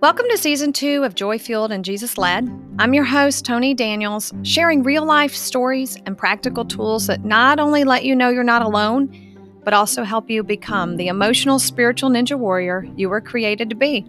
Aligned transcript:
Welcome 0.00 0.26
to 0.30 0.38
season 0.38 0.72
two 0.72 1.02
of 1.02 1.16
Joy 1.16 1.40
Fueled 1.40 1.72
and 1.72 1.84
Jesus 1.84 2.16
Led. 2.16 2.48
I'm 2.78 2.94
your 2.94 3.02
host, 3.02 3.44
Tony 3.44 3.74
Daniels, 3.74 4.32
sharing 4.44 4.84
real 4.84 5.04
life 5.04 5.34
stories 5.34 5.96
and 6.06 6.16
practical 6.16 6.64
tools 6.64 7.08
that 7.08 7.24
not 7.24 7.58
only 7.58 7.82
let 7.82 8.04
you 8.04 8.14
know 8.14 8.28
you're 8.28 8.44
not 8.44 8.62
alone, 8.62 9.60
but 9.64 9.74
also 9.74 10.04
help 10.04 10.30
you 10.30 10.44
become 10.44 10.98
the 10.98 11.08
emotional, 11.08 11.58
spiritual 11.58 12.10
ninja 12.10 12.38
warrior 12.38 12.86
you 12.94 13.08
were 13.08 13.20
created 13.20 13.68
to 13.70 13.74
be. 13.74 14.06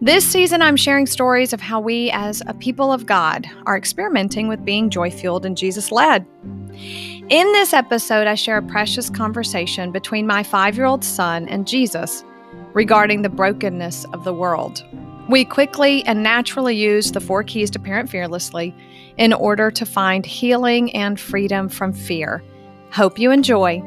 This 0.00 0.24
season, 0.24 0.62
I'm 0.62 0.76
sharing 0.76 1.08
stories 1.08 1.52
of 1.52 1.60
how 1.60 1.80
we, 1.80 2.12
as 2.12 2.40
a 2.46 2.54
people 2.54 2.92
of 2.92 3.04
God, 3.04 3.48
are 3.66 3.76
experimenting 3.76 4.46
with 4.46 4.64
being 4.64 4.90
joy 4.90 5.10
fueled 5.10 5.44
and 5.44 5.56
Jesus 5.56 5.90
led. 5.90 6.24
In 6.72 7.52
this 7.52 7.72
episode, 7.72 8.28
I 8.28 8.36
share 8.36 8.58
a 8.58 8.62
precious 8.62 9.10
conversation 9.10 9.90
between 9.90 10.28
my 10.28 10.44
five 10.44 10.76
year 10.76 10.86
old 10.86 11.02
son 11.02 11.48
and 11.48 11.66
Jesus 11.66 12.22
regarding 12.74 13.22
the 13.22 13.28
brokenness 13.28 14.04
of 14.12 14.22
the 14.24 14.32
world. 14.32 14.84
We 15.30 15.44
quickly 15.44 16.04
and 16.06 16.24
naturally 16.24 16.74
use 16.74 17.12
the 17.12 17.20
four 17.20 17.44
keys 17.44 17.70
to 17.70 17.78
parent 17.78 18.10
fearlessly 18.10 18.74
in 19.16 19.32
order 19.32 19.70
to 19.70 19.86
find 19.86 20.26
healing 20.26 20.92
and 20.92 21.20
freedom 21.20 21.68
from 21.68 21.92
fear. 21.92 22.42
Hope 22.90 23.16
you 23.16 23.30
enjoy. 23.30 23.80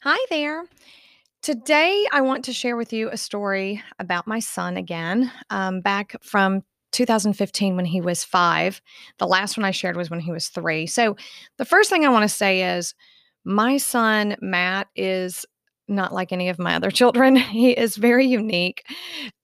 Hi 0.00 0.18
there. 0.30 0.64
Today, 1.42 2.06
I 2.12 2.22
want 2.22 2.46
to 2.46 2.54
share 2.54 2.78
with 2.78 2.94
you 2.94 3.10
a 3.10 3.18
story 3.18 3.82
about 3.98 4.26
my 4.26 4.38
son 4.38 4.78
again, 4.78 5.30
um, 5.50 5.82
back 5.82 6.16
from 6.22 6.62
2015 6.92 7.76
when 7.76 7.84
he 7.84 8.00
was 8.00 8.24
five. 8.24 8.80
The 9.18 9.26
last 9.26 9.58
one 9.58 9.66
I 9.66 9.72
shared 9.72 9.98
was 9.98 10.08
when 10.08 10.20
he 10.20 10.32
was 10.32 10.48
three. 10.48 10.86
So, 10.86 11.18
the 11.58 11.66
first 11.66 11.90
thing 11.90 12.06
I 12.06 12.08
want 12.08 12.22
to 12.22 12.34
say 12.34 12.76
is 12.76 12.94
my 13.44 13.76
son, 13.76 14.34
Matt, 14.40 14.88
is 14.96 15.44
not 15.88 16.12
like 16.12 16.32
any 16.32 16.48
of 16.48 16.58
my 16.58 16.74
other 16.74 16.90
children. 16.90 17.36
He 17.58 17.70
is 17.70 17.96
very 17.96 18.26
unique. 18.26 18.84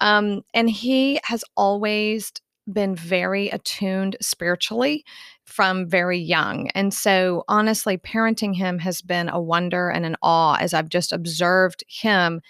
Um, 0.00 0.42
and 0.53 0.69
he 0.70 1.19
has 1.25 1.42
always 1.56 2.33
been 2.70 2.95
very 2.95 3.48
attuned 3.48 4.17
spiritually 4.20 5.05
from 5.45 5.89
very 5.89 6.19
young. 6.19 6.69
And 6.75 6.92
so, 6.95 7.45
honestly, 7.48 7.98
parenting 7.98 8.55
him 8.55 8.78
has 8.78 9.03
been 9.03 9.28
a 9.28 9.41
wonder 9.41 9.91
and 9.91 10.06
an 10.06 10.17
awe 10.23 10.56
as 10.61 10.73
I've 10.73 10.89
just 10.89 11.12
observed 11.12 11.84
him 11.89 12.41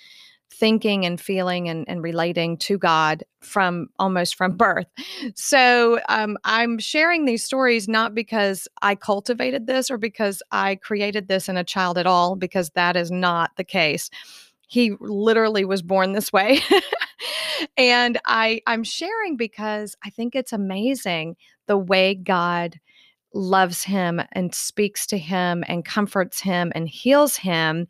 thinking 0.58 1.05
and 1.05 1.20
feeling 1.20 1.69
and, 1.69 1.84
and 1.88 2.02
relating 2.02 2.56
to 2.58 2.78
God 2.78 3.24
from 3.41 3.88
almost 3.98 4.36
from 4.36 4.52
birth. 4.56 4.86
So 5.34 6.00
um, 6.08 6.38
I'm 6.44 6.78
sharing 6.78 7.24
these 7.24 7.44
stories 7.44 7.88
not 7.88 8.14
because 8.14 8.69
I 8.83 8.94
cultivated 8.94 9.66
this 9.66 9.91
or 9.91 9.98
because 9.98 10.42
I 10.52 10.77
created 10.77 11.28
this 11.28 11.48
in 11.48 11.56
a 11.56 11.64
child 11.64 11.98
at 11.98 12.06
all, 12.06 12.36
because 12.36 12.70
that 12.70 12.96
is 12.96 13.11
not 13.11 13.50
the 13.56 13.64
case. 13.64 14.11
He 14.66 14.92
literally 15.00 15.64
was 15.64 15.83
born 15.83 16.12
this 16.12 16.33
way. 16.33 16.61
and 17.77 18.18
I 18.27 18.61
I'm 18.66 18.84
sharing 18.84 19.36
because 19.36 19.96
I 20.05 20.11
think 20.11 20.34
it's 20.34 20.52
amazing 20.52 21.36
the 21.66 21.78
way 21.78 22.14
God 22.14 22.80
loves 23.34 23.83
him 23.83 24.20
and 24.33 24.55
speaks 24.55 25.06
to 25.06 25.18
him 25.18 25.64
and 25.66 25.84
comforts 25.84 26.41
him 26.41 26.70
and 26.74 26.89
heals 26.89 27.36
him 27.36 27.89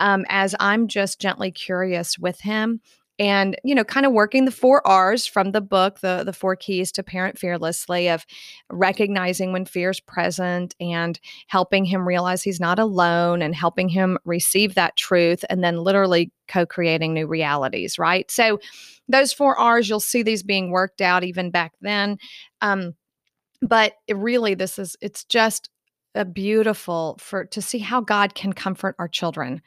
um, 0.00 0.24
as 0.28 0.54
I'm 0.60 0.88
just 0.88 1.20
gently 1.20 1.50
curious 1.50 2.18
with 2.18 2.40
him 2.40 2.80
and 3.18 3.56
you 3.64 3.74
know 3.74 3.84
kind 3.84 4.06
of 4.06 4.12
working 4.12 4.44
the 4.44 4.50
four 4.50 4.86
r's 4.86 5.26
from 5.26 5.52
the 5.52 5.60
book 5.60 6.00
the 6.00 6.22
the 6.24 6.32
four 6.32 6.54
keys 6.54 6.92
to 6.92 7.02
parent 7.02 7.38
fearlessly 7.38 8.08
of 8.08 8.24
recognizing 8.70 9.52
when 9.52 9.64
fear 9.64 9.90
is 9.90 10.00
present 10.00 10.74
and 10.80 11.18
helping 11.48 11.84
him 11.84 12.06
realize 12.06 12.42
he's 12.42 12.60
not 12.60 12.78
alone 12.78 13.42
and 13.42 13.54
helping 13.54 13.88
him 13.88 14.18
receive 14.24 14.74
that 14.74 14.96
truth 14.96 15.44
and 15.50 15.64
then 15.64 15.78
literally 15.78 16.30
co-creating 16.46 17.12
new 17.12 17.26
realities 17.26 17.98
right? 17.98 18.30
So 18.30 18.60
those 19.08 19.32
four 19.32 19.58
r's 19.58 19.88
you'll 19.88 20.00
see 20.00 20.22
these 20.22 20.42
being 20.42 20.70
worked 20.70 21.00
out 21.00 21.24
even 21.24 21.50
back 21.50 21.72
then. 21.80 22.18
Um, 22.60 22.94
but 23.60 23.94
really 24.08 24.54
this 24.54 24.78
is 24.78 24.96
it's 25.00 25.24
just 25.24 25.70
a 26.14 26.24
beautiful 26.24 27.18
for 27.20 27.44
to 27.46 27.62
see 27.62 27.78
how 27.78 28.00
god 28.00 28.34
can 28.34 28.52
comfort 28.52 28.96
our 28.98 29.08
children. 29.08 29.62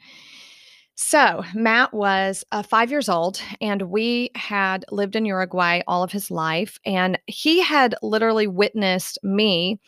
So 0.96 1.44
matt 1.56 1.94
was 1.94 2.44
uh, 2.52 2.62
five 2.64 2.92
years 2.92 3.10
old 3.10 3.42
and 3.60 3.84
we 3.84 4.30
had 4.36 4.86
lived 4.92 5.16
in 5.16 5.26
uruguay 5.26 5.82
all 5.88 6.04
of 6.04 6.12
his 6.12 6.30
life 6.30 6.80
and 6.86 7.18
he 7.28 7.62
had 7.62 7.96
literally 8.04 8.48
witnessed 8.48 9.18
me 9.24 9.80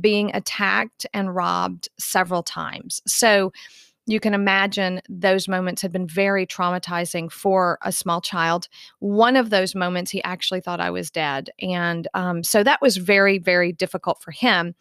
being 0.00 0.34
attacked 0.34 1.04
and 1.12 1.34
robbed 1.34 1.88
several 1.98 2.42
times. 2.42 3.02
So 3.06 3.52
you 4.06 4.18
can 4.18 4.34
imagine 4.34 5.00
those 5.08 5.46
moments 5.46 5.80
had 5.80 5.92
been 5.92 6.08
very 6.08 6.46
traumatizing 6.46 7.30
for 7.30 7.78
a 7.82 7.92
small 7.92 8.20
child. 8.20 8.68
One 8.98 9.36
of 9.36 9.50
those 9.50 9.74
moments, 9.74 10.10
he 10.10 10.22
actually 10.24 10.60
thought 10.60 10.80
I 10.80 10.90
was 10.90 11.10
dead. 11.10 11.50
And 11.60 12.08
um, 12.14 12.42
so 12.42 12.64
that 12.64 12.82
was 12.82 12.96
very, 12.96 13.38
very 13.38 13.72
difficult 13.72 14.20
for 14.20 14.32
him. 14.32 14.74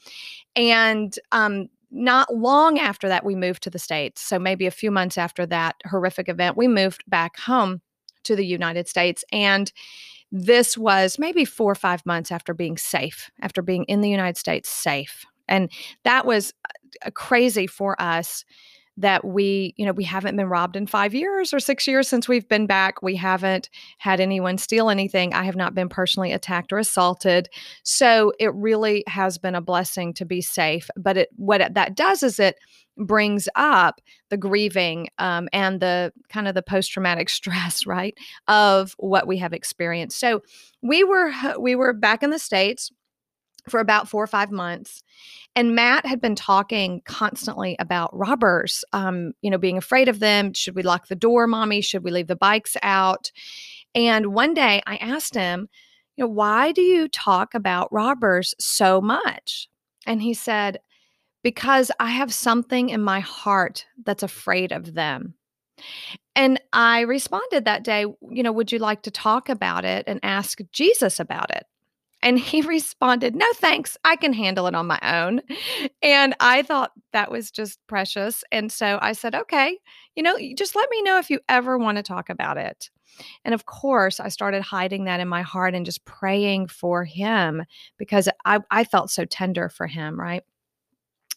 And 0.56 1.18
um, 1.32 1.68
not 1.92 2.34
long 2.34 2.80
after 2.80 3.08
that, 3.10 3.24
we 3.24 3.36
moved 3.36 3.62
to 3.64 3.70
the 3.70 3.78
States. 3.78 4.22
So 4.22 4.40
maybe 4.40 4.66
a 4.66 4.72
few 4.72 4.90
months 4.90 5.18
after 5.18 5.46
that 5.48 5.76
horrific 5.86 6.28
event, 6.28 6.58
we 6.58 6.68
moved 6.68 7.04
back 7.08 7.38
home 7.38 7.82
to 8.24 8.36
the 8.36 8.46
United 8.46 8.88
States. 8.88 9.24
And 9.32 9.72
this 10.32 10.78
was 10.78 11.20
maybe 11.20 11.46
four 11.46 11.72
or 11.72 11.76
five 11.76 12.06
months 12.06 12.32
after 12.32 12.54
being 12.54 12.78
safe, 12.78 13.30
after 13.42 13.62
being 13.62 13.84
in 13.84 14.02
the 14.02 14.10
United 14.10 14.38
States 14.38 14.70
safe. 14.70 15.26
And 15.48 15.70
that 16.06 16.26
was 16.26 16.54
uh, 17.06 17.12
crazy 17.12 17.68
for 17.68 18.02
us 18.02 18.46
that 19.02 19.26
we, 19.26 19.74
you 19.78 19.86
know, 19.86 19.92
we 19.92 20.04
haven't 20.04 20.36
been 20.36 20.48
robbed 20.48 20.76
in 20.76 20.88
five 20.88 21.14
years 21.14 21.54
or 21.54 21.60
six 21.60 21.88
years 21.88 22.08
since 22.08 22.28
we've 22.28 22.48
been 22.48 22.68
back. 22.68 23.02
We 23.02 23.16
haven't 23.16 23.70
had 23.98 24.20
anyone 24.20 24.58
steal 24.58 24.90
anything. 24.90 25.34
I 25.34 25.44
have 25.44 25.56
not 25.56 25.76
been 25.76 25.90
personally 25.90 26.32
attacked 26.32 26.72
or 26.72 26.78
assaulted. 26.78 27.50
So 27.84 28.32
it 28.40 28.54
really 28.54 29.04
has 29.08 29.38
been 29.38 29.56
a 29.56 29.62
blessing 29.62 30.14
to 30.16 30.26
be 30.26 30.42
safe. 30.42 30.90
But 30.96 31.18
it, 31.18 31.30
what 31.36 31.62
it, 31.62 31.74
that 31.74 31.96
does 31.96 32.24
is 32.24 32.40
it 32.40 32.58
brings 32.98 33.50
up 33.56 34.02
the 34.30 34.38
grieving 34.38 35.08
um, 35.18 35.50
and 35.54 35.80
the 35.80 36.14
kind 36.30 36.48
of 36.48 36.56
the 36.56 36.62
post 36.62 36.92
traumatic 36.92 37.30
stress, 37.42 37.86
right, 37.86 38.16
of 38.48 38.96
what 38.98 39.28
we 39.28 39.38
have 39.38 39.54
experienced. 39.54 40.20
So 40.20 40.42
we 40.82 41.04
were 41.04 41.32
we 41.60 41.76
were 41.76 41.94
back 41.94 42.24
in 42.24 42.30
the 42.30 42.40
states 42.40 42.92
for 43.70 43.80
about 43.80 44.10
four 44.10 44.24
or 44.24 44.28
five 44.28 44.52
months. 44.52 45.04
And 45.56 45.76
Matt 45.76 46.06
had 46.06 46.22
been 46.22 46.36
talking 46.36 47.02
constantly 47.06 47.76
about 47.80 48.18
robbers, 48.18 48.84
um, 48.94 49.34
you 49.42 49.50
know, 49.50 49.58
being 49.58 49.78
afraid 49.78 50.08
of 50.08 50.20
them. 50.20 50.54
Should 50.54 50.76
we 50.76 50.84
lock 50.84 51.08
the 51.08 51.16
door, 51.16 51.48
mommy? 51.48 51.82
Should 51.82 52.04
we 52.04 52.12
leave 52.12 52.28
the 52.28 52.36
bikes 52.36 52.78
out? 52.82 53.32
And 53.94 54.28
one 54.34 54.54
day 54.54 54.82
I 54.88 54.96
asked 54.98 55.36
him, 55.36 55.68
you 56.16 56.24
know, 56.24 56.30
why 56.30 56.72
do 56.72 56.82
you 56.82 57.08
talk 57.08 57.54
about 57.54 57.92
robbers 57.92 58.54
so 58.60 59.02
much? 59.02 59.68
And 60.06 60.22
he 60.22 60.34
said, 60.34 60.80
because 61.44 61.92
I 62.00 62.12
have 62.12 62.34
something 62.34 62.90
in 62.90 63.02
my 63.02 63.20
heart 63.20 63.86
that's 64.04 64.24
afraid 64.24 64.72
of 64.72 64.94
them. 64.94 65.36
And 66.36 66.62
I 66.72 67.02
responded 67.02 67.66
that 67.66 67.84
day, 67.84 68.02
you 68.02 68.44
know, 68.44 68.52
would 68.52 68.72
you 68.72 68.80
like 68.80 69.04
to 69.04 69.12
talk 69.12 69.50
about 69.50 69.84
it 69.84 70.06
and 70.08 70.20
ask 70.24 70.60
Jesus 70.72 71.20
about 71.20 71.52
it? 71.52 71.66
And 72.24 72.40
he 72.40 72.62
responded, 72.68 73.36
No, 73.36 73.46
thanks. 73.56 73.98
I 74.04 74.16
can 74.16 74.34
handle 74.34 74.68
it 74.68 74.76
on 74.76 74.88
my 74.88 75.00
own. 75.04 75.42
And 76.02 76.36
I 76.40 76.62
thought 76.62 76.92
that 77.14 77.32
was 77.32 77.52
just 77.52 77.80
precious. 77.88 78.44
And 78.52 78.72
so 78.72 79.00
I 79.02 79.14
said, 79.14 79.36
Okay, 79.36 79.78
you 80.16 80.24
know, 80.24 80.38
just 80.56 80.76
let 80.76 80.90
me 80.90 81.02
know 81.02 81.18
if 81.18 81.30
you 81.30 81.40
ever 81.50 81.78
want 81.78 81.98
to 81.98 82.04
talk 82.04 82.30
about 82.30 82.58
it. 82.58 82.90
And 83.44 83.54
of 83.54 83.66
course, 83.66 84.20
I 84.20 84.30
started 84.30 84.62
hiding 84.62 85.06
that 85.06 85.20
in 85.20 85.28
my 85.28 85.42
heart 85.42 85.76
and 85.76 85.86
just 85.86 86.06
praying 86.06 86.68
for 86.68 87.04
him 87.04 87.64
because 87.98 88.30
I, 88.46 88.60
I 88.72 88.84
felt 88.84 89.12
so 89.12 89.26
tender 89.26 89.70
for 89.70 89.88
him, 89.88 90.20
right? 90.20 90.44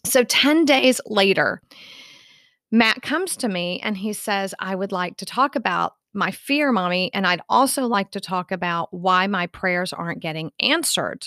So 0.05 0.23
10 0.23 0.65
days 0.65 1.01
later, 1.07 1.63
Matt 2.71 3.03
comes 3.03 3.37
to 3.39 3.49
me 3.49 3.81
and 3.83 3.97
he 3.97 4.13
says, 4.13 4.55
I 4.59 4.75
would 4.75 4.93
like 4.93 5.17
to 5.19 5.25
talk 5.25 5.57
about 5.57 5.95
my 6.15 6.31
fear, 6.31 6.73
mommy. 6.73 7.13
And 7.13 7.27
I'd 7.27 7.43
also 7.49 7.87
like 7.87 8.11
to 8.13 8.21
talk 8.21 8.53
about 8.53 8.93
why 8.93 9.27
my 9.27 9.47
prayers 9.47 9.93
aren't 9.93 10.21
getting 10.21 10.53
answered. 10.61 11.27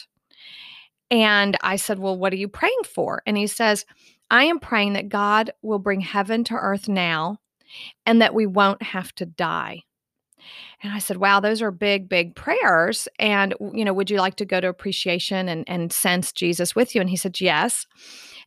And 1.09 1.57
I 1.61 1.75
said, 1.77 1.99
Well, 1.99 2.17
what 2.17 2.33
are 2.33 2.37
you 2.37 2.47
praying 2.47 2.83
for? 2.85 3.21
And 3.25 3.37
he 3.37 3.47
says, 3.47 3.85
I 4.29 4.45
am 4.45 4.59
praying 4.59 4.93
that 4.93 5.09
God 5.09 5.51
will 5.61 5.79
bring 5.79 6.01
heaven 6.01 6.43
to 6.45 6.55
earth 6.55 6.89
now 6.89 7.37
and 8.05 8.21
that 8.21 8.33
we 8.33 8.45
won't 8.45 8.81
have 8.81 9.13
to 9.15 9.25
die. 9.25 9.83
And 10.83 10.93
I 10.93 10.99
said, 10.99 11.17
Wow, 11.17 11.39
those 11.39 11.61
are 11.61 11.71
big, 11.71 12.09
big 12.09 12.35
prayers. 12.35 13.07
And, 13.19 13.53
you 13.73 13.85
know, 13.85 13.93
would 13.93 14.09
you 14.09 14.17
like 14.17 14.35
to 14.35 14.45
go 14.45 14.59
to 14.59 14.67
appreciation 14.67 15.49
and, 15.49 15.63
and 15.67 15.91
sense 15.91 16.31
Jesus 16.31 16.75
with 16.75 16.93
you? 16.93 17.01
And 17.01 17.09
he 17.09 17.15
said, 17.15 17.39
Yes. 17.41 17.85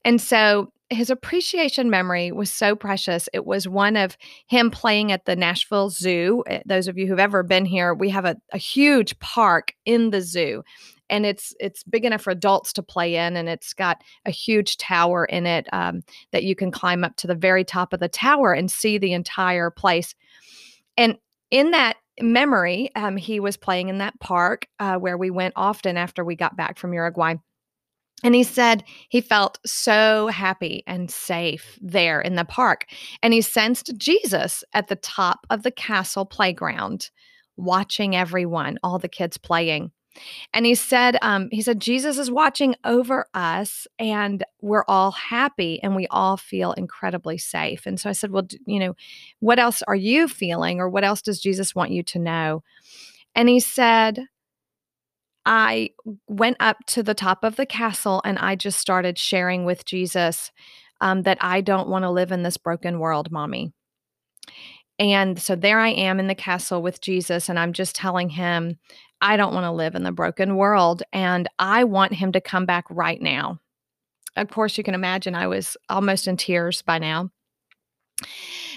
And 0.05 0.20
so 0.20 0.73
his 0.88 1.08
appreciation 1.08 1.88
memory 1.88 2.32
was 2.32 2.50
so 2.52 2.75
precious. 2.75 3.29
It 3.32 3.47
was 3.47 3.69
one 3.69 3.97
of 3.97 4.17
him 4.47 4.70
playing 4.70 5.12
at 5.12 5.25
the 5.25 5.37
Nashville 5.37 5.91
Zoo. 5.91 6.43
Eh, 6.49 6.62
those 6.67 6.88
of 6.88 6.99
you 6.99 7.06
who've 7.06 7.19
ever 7.19 7.43
been 7.43 7.64
here, 7.64 7.94
we 7.94 8.11
have 8.11 8.25
a, 8.25 8.37
a 8.52 8.58
huge 8.58 9.17
park 9.20 9.73
in 9.85 10.11
the 10.11 10.20
zoo. 10.20 10.62
and 11.08 11.26
it's 11.26 11.55
it's 11.61 11.82
big 11.85 12.05
enough 12.05 12.23
for 12.23 12.31
adults 12.31 12.73
to 12.73 12.82
play 12.82 13.17
in, 13.17 13.37
and 13.37 13.49
it's 13.49 13.75
got 13.75 14.02
a 14.25 14.31
huge 14.31 14.79
tower 14.79 15.25
in 15.25 15.47
it 15.47 15.67
um, 15.73 16.02
that 16.32 16.44
you 16.44 16.55
can 16.55 16.70
climb 16.70 17.05
up 17.05 17.17
to 17.17 17.26
the 17.26 17.35
very 17.35 17.64
top 17.64 17.93
of 17.93 18.00
the 18.00 18.08
tower 18.08 18.52
and 18.52 18.70
see 18.70 18.97
the 18.99 19.12
entire 19.12 19.70
place. 19.70 20.14
And 20.97 21.19
in 21.50 21.73
that 21.73 21.97
memory, 22.20 22.91
um, 22.97 23.17
he 23.17 23.41
was 23.41 23.56
playing 23.56 23.88
in 23.88 23.99
that 23.99 24.19
park 24.20 24.67
uh, 24.79 24.97
where 24.97 25.19
we 25.19 25.31
went 25.31 25.55
often 25.56 25.97
after 25.97 26.25
we 26.25 26.37
got 26.37 26.56
back 26.56 26.79
from 26.79 26.94
Uruguay. 26.94 27.35
And 28.22 28.34
he 28.34 28.43
said 28.43 28.84
he 29.08 29.20
felt 29.20 29.58
so 29.64 30.28
happy 30.28 30.82
and 30.87 31.11
safe 31.11 31.78
there 31.81 32.20
in 32.20 32.34
the 32.34 32.44
park. 32.44 32.87
And 33.22 33.32
he 33.32 33.40
sensed 33.40 33.96
Jesus 33.96 34.62
at 34.75 34.88
the 34.88 34.96
top 34.96 35.46
of 35.50 35.62
the 35.62 35.70
castle 35.70 36.26
playground, 36.26 37.11
watching 37.56 38.14
everyone, 38.14 38.78
all 38.82 38.99
the 38.99 39.08
kids 39.08 39.38
playing. 39.38 39.93
And 40.52 40.67
he 40.67 40.75
said, 40.75 41.17
um, 41.22 41.49
he 41.52 41.62
said, 41.62 41.81
Jesus 41.81 42.19
is 42.19 42.31
watching 42.31 42.75
over 42.84 43.26
us 43.32 43.87
and 43.99 44.44
we're 44.61 44.84
all 44.88 45.12
happy 45.12 45.81
and 45.82 45.94
we 45.94 46.06
all 46.08 46.37
feel 46.37 46.73
incredibly 46.73 47.38
safe. 47.38 47.87
And 47.87 47.99
so 47.99 48.11
I 48.11 48.12
said, 48.12 48.32
well, 48.32 48.46
you 48.66 48.81
know, 48.81 48.96
what 49.38 49.61
else 49.61 49.82
are 49.82 49.94
you 49.94 50.26
feeling 50.26 50.81
or 50.81 50.88
what 50.88 51.05
else 51.05 51.23
does 51.23 51.40
Jesus 51.40 51.75
want 51.75 51.93
you 51.93 52.02
to 52.05 52.19
know? 52.19 52.62
And 53.37 53.49
he 53.49 53.61
said, 53.61 54.26
I 55.50 55.91
went 56.29 56.58
up 56.61 56.76
to 56.87 57.02
the 57.02 57.12
top 57.12 57.43
of 57.43 57.56
the 57.56 57.67
castle 57.67 58.23
and 58.25 58.38
I 58.38 58.55
just 58.55 58.79
started 58.79 59.19
sharing 59.19 59.64
with 59.64 59.85
Jesus 59.85 60.52
um, 61.00 61.23
that 61.23 61.38
I 61.41 61.61
don't 61.61 61.88
want 61.88 62.05
to 62.05 62.11
live 62.11 62.31
in 62.31 62.44
this 62.44 62.56
broken 62.56 63.00
world, 63.00 63.32
mommy. 63.32 63.73
And 65.00 65.41
so 65.41 65.56
there 65.56 65.81
I 65.81 65.88
am 65.88 66.20
in 66.20 66.29
the 66.29 66.37
castle 66.37 66.82
with 66.82 67.00
Jesus, 67.00 67.49
and 67.49 67.58
I'm 67.58 67.73
just 67.73 67.97
telling 67.97 68.29
him, 68.29 68.79
I 69.20 69.37
don't 69.37 69.55
want 69.55 69.64
to 69.64 69.73
live 69.73 69.94
in 69.97 70.05
the 70.05 70.12
broken 70.12 70.56
world, 70.56 71.02
and 71.12 71.49
I 71.58 71.85
want 71.85 72.12
him 72.12 72.32
to 72.32 72.41
come 72.41 72.64
back 72.64 72.85
right 72.88 73.20
now. 73.20 73.58
Of 74.37 74.50
course, 74.50 74.79
you 74.79 74.85
can 74.85 74.94
imagine 74.94 75.35
I 75.35 75.49
was 75.49 75.76
almost 75.88 76.29
in 76.29 76.37
tears 76.37 76.82
by 76.82 76.99
now. 76.99 77.31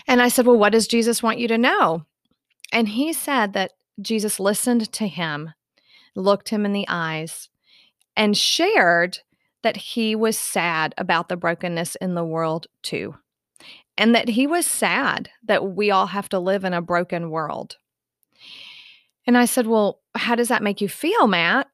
And 0.08 0.22
I 0.22 0.30
said, 0.30 0.48
Well, 0.48 0.58
what 0.58 0.72
does 0.72 0.88
Jesus 0.88 1.22
want 1.22 1.40
you 1.40 1.50
to 1.50 1.58
know? 1.58 2.06
And 2.72 2.88
he 2.88 3.14
said 3.14 3.52
that 3.54 3.74
Jesus 4.02 4.40
listened 4.40 4.92
to 4.94 5.08
him 5.08 5.52
looked 6.16 6.50
him 6.50 6.66
in 6.66 6.74
the 6.74 6.86
eyes, 6.88 7.50
and 8.16 8.38
shared 8.38 9.20
that 9.64 9.78
he 9.78 10.16
was 10.16 10.38
sad 10.38 10.94
about 10.98 11.30
the 11.30 11.38
brokenness 11.38 11.96
in 11.96 12.16
the 12.16 12.26
world 12.26 12.68
too. 12.82 13.16
And 13.98 14.14
that 14.16 14.30
he 14.30 14.48
was 14.48 14.66
sad 14.66 15.30
that 15.44 15.76
we 15.76 15.92
all 15.92 16.08
have 16.08 16.30
to 16.30 16.40
live 16.40 16.64
in 16.64 16.74
a 16.74 16.82
broken 16.82 17.30
world. 17.30 17.78
And 19.26 19.38
I 19.38 19.46
said, 19.46 19.68
Well, 19.68 20.02
how 20.16 20.36
does 20.36 20.50
that 20.50 20.64
make 20.64 20.82
you 20.82 20.90
feel, 20.90 21.28
Matt? 21.28 21.68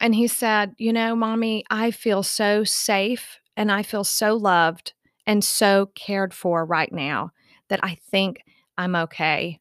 And 0.00 0.14
he 0.14 0.26
said, 0.26 0.74
You 0.78 0.92
know, 0.92 1.16
mommy, 1.16 1.64
I 1.70 1.90
feel 1.90 2.22
so 2.22 2.64
safe 2.64 3.38
and 3.56 3.70
I 3.70 3.82
feel 3.82 4.04
so 4.04 4.36
loved 4.36 4.92
and 5.26 5.42
so 5.42 5.90
cared 5.94 6.34
for 6.34 6.64
right 6.64 6.92
now 6.92 7.32
that 7.68 7.80
I 7.82 7.96
think 8.10 8.42
I'm 8.76 8.94
okay. 8.96 9.60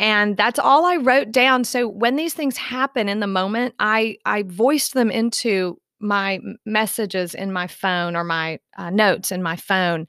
And 0.00 0.34
that's 0.38 0.58
all 0.58 0.86
I 0.86 0.96
wrote 0.96 1.30
down. 1.30 1.62
So 1.64 1.86
when 1.86 2.16
these 2.16 2.32
things 2.32 2.56
happen 2.56 3.06
in 3.06 3.20
the 3.20 3.26
moment, 3.26 3.74
I 3.78 4.16
I 4.24 4.44
voiced 4.44 4.94
them 4.94 5.10
into 5.10 5.78
my 6.00 6.40
messages 6.64 7.34
in 7.34 7.52
my 7.52 7.66
phone 7.66 8.16
or 8.16 8.24
my 8.24 8.58
uh, 8.78 8.88
notes 8.88 9.30
in 9.30 9.42
my 9.42 9.56
phone, 9.56 10.06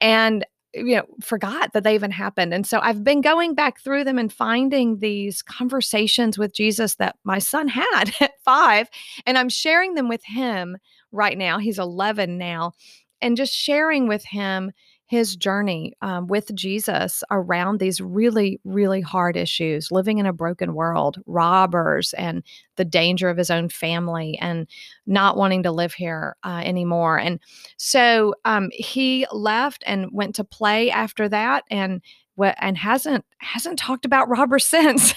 and 0.00 0.44
you 0.74 0.96
know 0.96 1.04
forgot 1.22 1.72
that 1.74 1.84
they 1.84 1.94
even 1.94 2.10
happened. 2.10 2.52
And 2.52 2.66
so 2.66 2.80
I've 2.80 3.04
been 3.04 3.20
going 3.20 3.54
back 3.54 3.80
through 3.80 4.02
them 4.02 4.18
and 4.18 4.32
finding 4.32 4.98
these 4.98 5.42
conversations 5.42 6.36
with 6.36 6.52
Jesus 6.52 6.96
that 6.96 7.14
my 7.22 7.38
son 7.38 7.68
had 7.68 8.12
at 8.20 8.32
five, 8.44 8.88
and 9.26 9.38
I'm 9.38 9.48
sharing 9.48 9.94
them 9.94 10.08
with 10.08 10.24
him 10.24 10.76
right 11.12 11.38
now. 11.38 11.58
He's 11.58 11.78
11 11.78 12.36
now, 12.36 12.72
and 13.22 13.36
just 13.36 13.54
sharing 13.54 14.08
with 14.08 14.24
him 14.24 14.72
his 15.10 15.34
journey 15.34 15.92
um, 16.02 16.28
with 16.28 16.54
Jesus 16.54 17.24
around 17.32 17.80
these 17.80 18.00
really, 18.00 18.60
really 18.62 19.00
hard 19.00 19.36
issues, 19.36 19.90
living 19.90 20.18
in 20.18 20.24
a 20.24 20.32
broken 20.32 20.72
world, 20.72 21.18
robbers, 21.26 22.12
and 22.12 22.44
the 22.76 22.84
danger 22.84 23.28
of 23.28 23.36
his 23.36 23.50
own 23.50 23.68
family, 23.68 24.38
and 24.40 24.68
not 25.08 25.36
wanting 25.36 25.64
to 25.64 25.72
live 25.72 25.92
here 25.92 26.36
uh, 26.44 26.62
anymore. 26.64 27.18
And 27.18 27.40
so 27.76 28.36
um, 28.44 28.70
he 28.72 29.26
left 29.32 29.82
and 29.84 30.06
went 30.12 30.36
to 30.36 30.44
play 30.44 30.92
after 30.92 31.28
that, 31.28 31.64
and 31.72 32.00
and 32.38 32.78
hasn't 32.78 33.24
hasn't 33.38 33.80
talked 33.80 34.04
about 34.04 34.28
robbers 34.28 34.64
since. 34.68 35.12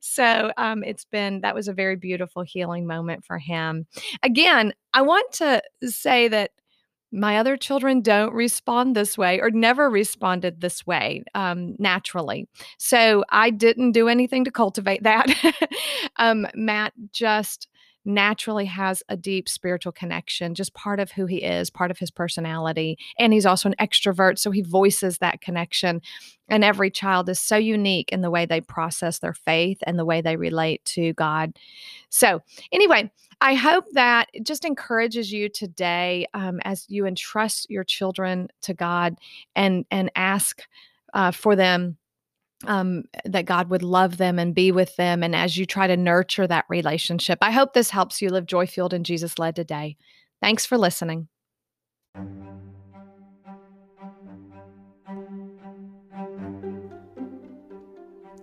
so 0.00 0.52
um, 0.56 0.82
it's 0.82 1.04
been 1.04 1.42
that 1.42 1.54
was 1.54 1.68
a 1.68 1.74
very 1.74 1.96
beautiful 1.96 2.40
healing 2.40 2.86
moment 2.86 3.26
for 3.26 3.36
him. 3.36 3.86
Again, 4.22 4.72
I 4.94 5.02
want 5.02 5.30
to 5.32 5.62
say 5.82 6.28
that 6.28 6.52
my 7.14 7.38
other 7.38 7.56
children 7.56 8.00
don't 8.00 8.34
respond 8.34 8.96
this 8.96 9.16
way 9.16 9.40
or 9.40 9.50
never 9.50 9.88
responded 9.88 10.60
this 10.60 10.84
way 10.84 11.22
um, 11.34 11.76
naturally. 11.78 12.48
So 12.76 13.24
I 13.30 13.50
didn't 13.50 13.92
do 13.92 14.08
anything 14.08 14.44
to 14.44 14.50
cultivate 14.50 15.02
that. 15.04 15.28
um, 16.16 16.46
Matt 16.54 16.92
just 17.12 17.68
naturally 18.04 18.66
has 18.66 19.02
a 19.08 19.16
deep 19.16 19.48
spiritual 19.48 19.92
connection, 19.92 20.54
just 20.54 20.74
part 20.74 21.00
of 21.00 21.12
who 21.12 21.26
he 21.26 21.38
is, 21.38 21.70
part 21.70 21.90
of 21.90 21.98
his 21.98 22.10
personality. 22.10 22.98
And 23.18 23.32
he's 23.32 23.46
also 23.46 23.68
an 23.68 23.76
extrovert, 23.80 24.38
so 24.38 24.50
he 24.50 24.62
voices 24.62 25.18
that 25.18 25.40
connection. 25.40 26.02
And 26.48 26.62
every 26.62 26.90
child 26.90 27.28
is 27.30 27.40
so 27.40 27.56
unique 27.56 28.10
in 28.12 28.20
the 28.20 28.30
way 28.30 28.44
they 28.44 28.60
process 28.60 29.20
their 29.20 29.32
faith 29.32 29.78
and 29.86 29.98
the 29.98 30.04
way 30.04 30.20
they 30.20 30.36
relate 30.36 30.84
to 30.86 31.14
God. 31.14 31.56
So, 32.10 32.42
anyway, 32.70 33.10
I 33.44 33.56
hope 33.56 33.84
that 33.92 34.30
it 34.32 34.46
just 34.46 34.64
encourages 34.64 35.30
you 35.30 35.50
today 35.50 36.26
um, 36.32 36.60
as 36.64 36.86
you 36.88 37.04
entrust 37.04 37.70
your 37.70 37.84
children 37.84 38.48
to 38.62 38.72
God 38.72 39.18
and 39.54 39.84
and 39.90 40.10
ask 40.16 40.62
uh, 41.12 41.30
for 41.30 41.54
them 41.54 41.98
um, 42.66 43.04
that 43.26 43.44
God 43.44 43.68
would 43.68 43.82
love 43.82 44.16
them 44.16 44.38
and 44.38 44.54
be 44.54 44.72
with 44.72 44.96
them. 44.96 45.22
And 45.22 45.36
as 45.36 45.58
you 45.58 45.66
try 45.66 45.86
to 45.86 45.94
nurture 45.94 46.46
that 46.46 46.64
relationship, 46.70 47.38
I 47.42 47.50
hope 47.50 47.74
this 47.74 47.90
helps 47.90 48.22
you 48.22 48.30
live 48.30 48.46
joy 48.46 48.66
filled 48.66 48.94
and 48.94 49.04
Jesus 49.04 49.38
led 49.38 49.56
today. 49.56 49.98
Thanks 50.40 50.64
for 50.64 50.78
listening. 50.78 51.28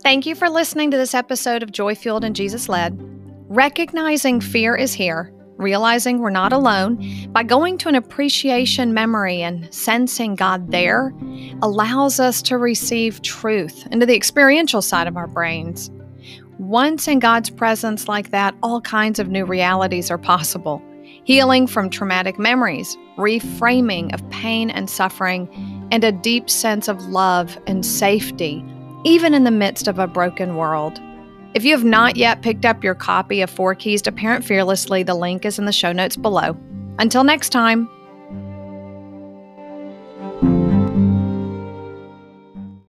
Thank 0.04 0.28
you 0.28 0.36
for 0.36 0.48
listening 0.48 0.92
to 0.92 0.98
this 0.98 1.16
episode 1.16 1.64
of 1.64 1.72
Joy 1.72 1.96
Fueled 1.96 2.24
and 2.24 2.36
Jesus 2.36 2.70
Led. 2.70 3.11
Recognizing 3.52 4.40
fear 4.40 4.78
is 4.78 4.94
here 4.94 5.34
realizing 5.58 6.20
we're 6.20 6.30
not 6.30 6.54
alone, 6.54 7.28
by 7.34 7.44
going 7.44 7.78
to 7.78 7.90
an 7.90 7.96
appreciation 7.96 8.94
memory 8.94 9.42
and 9.44 9.72
sensing 9.74 10.36
God 10.36 10.72
there, 10.72 11.14
allows 11.62 12.20
us 12.20 12.42
to 12.44 12.58
receive 12.58 13.22
truth 13.22 13.86
into 13.92 14.06
the 14.06 14.16
experiential 14.16 14.82
side 14.82 15.06
of 15.06 15.18
our 15.18 15.28
brains. 15.28 15.92
Once 16.60 17.10
in 17.10 17.20
God's 17.20 17.50
presence 17.50 18.08
like 18.08 18.32
that, 18.32 18.56
all 18.64 18.80
kinds 18.80 19.20
of 19.20 19.28
new 19.28 19.46
realities 19.46 20.10
are 20.10 20.18
possible 20.18 20.82
healing 21.26 21.68
from 21.68 21.90
traumatic 21.90 22.40
memories, 22.40 22.98
reframing 23.18 24.14
of 24.14 24.28
pain 24.30 24.70
and 24.72 24.90
suffering, 24.90 25.48
and 25.92 26.06
a 26.06 26.12
deep 26.12 26.50
sense 26.50 26.88
of 26.88 27.00
love 27.08 27.60
and 27.68 27.86
safety, 27.86 28.66
even 29.04 29.34
in 29.34 29.44
the 29.44 29.52
midst 29.52 29.90
of 29.90 30.00
a 30.00 30.08
broken 30.08 30.56
world. 30.56 31.00
If 31.54 31.66
you 31.66 31.76
have 31.76 31.84
not 31.84 32.16
yet 32.16 32.42
picked 32.42 32.66
up 32.66 32.82
your 32.84 32.96
copy 32.96 33.42
of 33.42 33.50
Four 33.50 33.76
Keys 33.76 34.02
to 34.04 34.12
Parent 34.12 34.46
Fearlessly, 34.46 35.04
the 35.04 35.16
link 35.16 35.44
is 35.44 35.60
in 35.60 35.66
the 35.66 35.74
show 35.74 35.92
notes 35.92 36.16
below. 36.16 36.56
Until 36.98 37.26
next 37.26 37.50
time. 37.50 37.90